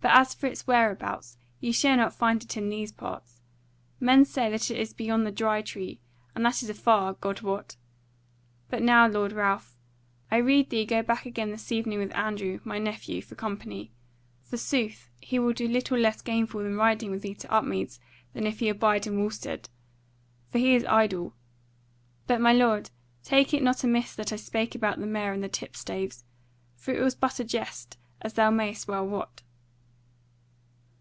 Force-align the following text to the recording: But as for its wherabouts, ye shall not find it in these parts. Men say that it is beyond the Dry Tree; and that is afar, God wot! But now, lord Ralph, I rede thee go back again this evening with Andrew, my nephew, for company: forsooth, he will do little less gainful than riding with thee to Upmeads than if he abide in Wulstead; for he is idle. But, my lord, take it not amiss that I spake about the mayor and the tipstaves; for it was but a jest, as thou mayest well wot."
But 0.00 0.14
as 0.18 0.34
for 0.34 0.46
its 0.48 0.66
wherabouts, 0.66 1.38
ye 1.60 1.72
shall 1.72 1.96
not 1.96 2.12
find 2.14 2.42
it 2.44 2.58
in 2.58 2.68
these 2.68 2.92
parts. 2.92 3.40
Men 3.98 4.26
say 4.26 4.50
that 4.50 4.70
it 4.70 4.76
is 4.78 4.92
beyond 4.92 5.24
the 5.26 5.32
Dry 5.32 5.62
Tree; 5.62 5.98
and 6.34 6.44
that 6.44 6.62
is 6.62 6.68
afar, 6.68 7.14
God 7.14 7.40
wot! 7.40 7.76
But 8.68 8.82
now, 8.82 9.06
lord 9.08 9.32
Ralph, 9.32 9.78
I 10.30 10.36
rede 10.36 10.68
thee 10.68 10.84
go 10.84 11.02
back 11.02 11.24
again 11.24 11.52
this 11.52 11.72
evening 11.72 12.00
with 12.00 12.14
Andrew, 12.14 12.60
my 12.64 12.78
nephew, 12.78 13.22
for 13.22 13.34
company: 13.34 13.92
forsooth, 14.42 15.08
he 15.22 15.38
will 15.38 15.54
do 15.54 15.66
little 15.66 15.96
less 15.96 16.20
gainful 16.20 16.62
than 16.62 16.76
riding 16.76 17.10
with 17.10 17.22
thee 17.22 17.34
to 17.36 17.50
Upmeads 17.50 17.98
than 18.34 18.46
if 18.46 18.58
he 18.58 18.68
abide 18.68 19.06
in 19.06 19.16
Wulstead; 19.16 19.70
for 20.52 20.58
he 20.58 20.74
is 20.74 20.84
idle. 20.84 21.32
But, 22.26 22.42
my 22.42 22.52
lord, 22.52 22.90
take 23.22 23.54
it 23.54 23.62
not 23.62 23.82
amiss 23.82 24.14
that 24.16 24.34
I 24.34 24.36
spake 24.36 24.74
about 24.74 25.00
the 25.00 25.06
mayor 25.06 25.32
and 25.32 25.42
the 25.42 25.48
tipstaves; 25.48 26.24
for 26.76 26.90
it 26.92 27.00
was 27.02 27.14
but 27.14 27.40
a 27.40 27.44
jest, 27.44 27.96
as 28.20 28.34
thou 28.34 28.50
mayest 28.50 28.86
well 28.86 29.06
wot." 29.06 29.40